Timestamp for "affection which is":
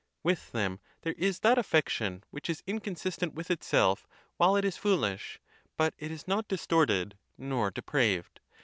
1.59-2.63